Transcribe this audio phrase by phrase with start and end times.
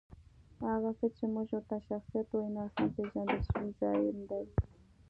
[0.69, 4.45] هغه څه چې موږ ورته شخصیت وایو، ناسم پېژندل شوی ځان دی.